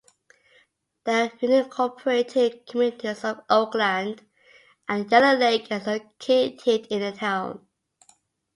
[1.03, 4.25] The unincorporated communities of Oakland
[4.89, 7.67] and Yellow Lake are located in the town.